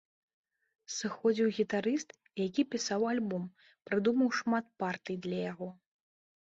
[0.93, 2.09] Сыходзіў гітарыст,
[2.47, 3.43] які пісаў альбом,
[3.91, 5.69] прыдумаў шмат партый для яго.